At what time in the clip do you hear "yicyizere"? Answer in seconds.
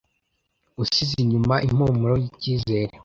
2.23-2.93